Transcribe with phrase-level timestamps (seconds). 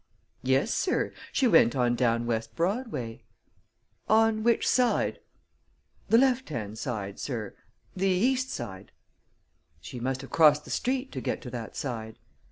[0.41, 3.21] "Yes, sir; she went on down West Broadway."
[4.09, 5.19] "On which side?"
[6.09, 7.53] "Th' left hand side, sir;
[7.95, 8.91] th' east side."
[9.79, 12.17] "She must have crossed the street to get to that side."